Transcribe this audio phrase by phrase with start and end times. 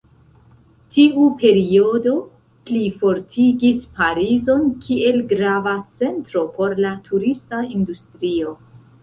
[0.93, 2.13] Tiu periodo
[2.69, 8.59] plifortigis Parizon kiel grava centro por la turista industrio.